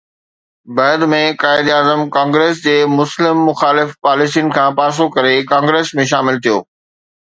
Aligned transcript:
بعد 0.77 1.05
۾ 1.13 1.19
قائداعظم 1.43 2.01
ڪانگريس 2.17 2.65
جي 2.65 2.75
مسلم 2.95 3.45
مخالف 3.51 3.95
پاليسين 4.09 4.53
کان 4.59 4.77
پاسو 4.83 5.13
ڪري 5.17 5.39
ڪانگريس 5.57 5.97
۾ 6.05 6.13
شامل 6.15 6.45
ٿيو. 6.47 6.63